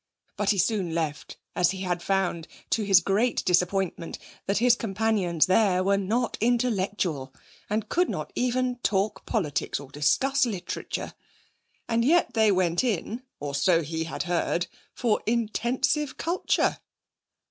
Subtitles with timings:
[0.35, 5.45] But he soon left, as he had found, to his great disappointment, that his companions
[5.45, 7.31] there were not intellectual,
[7.69, 11.13] and could not even talk politics or discuss literature.
[11.87, 16.79] And yet they went in (or so he had heard) for 'intensive culture'!...